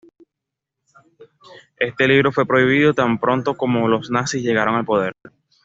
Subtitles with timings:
[1.77, 5.13] Este libro fue prohibido tan pronto como los nazis llegaron al poder.